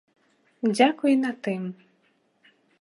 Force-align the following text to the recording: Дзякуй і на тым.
Дзякуй 0.71 1.11
і 1.17 1.21
на 1.27 1.31
тым. 1.49 1.63